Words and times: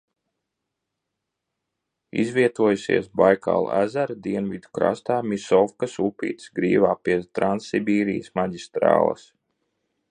Izvietojusies 2.23 3.09
Baikāla 3.21 3.77
ezera 3.83 4.17
dienvidu 4.29 4.73
krastā 4.79 5.19
Misovkas 5.33 5.99
upītes 6.09 6.51
grīvā 6.61 6.99
pie 7.07 7.21
Transsibīrijas 7.41 8.35
maģistrāles. 8.43 9.29